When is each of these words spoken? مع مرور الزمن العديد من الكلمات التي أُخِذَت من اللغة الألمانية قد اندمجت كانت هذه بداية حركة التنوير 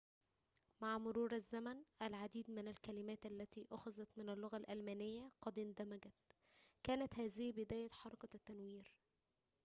مع 0.81 0.97
مرور 0.97 1.33
الزمن 1.33 1.83
العديد 2.01 2.51
من 2.51 2.67
الكلمات 2.67 3.25
التي 3.25 3.67
أُخِذَت 3.71 4.09
من 4.17 4.29
اللغة 4.29 4.57
الألمانية 4.57 5.31
قد 5.41 5.59
اندمجت 5.59 6.15
كانت 6.83 7.15
هذه 7.19 7.51
بداية 7.63 7.89
حركة 7.89 8.29
التنوير 8.35 8.91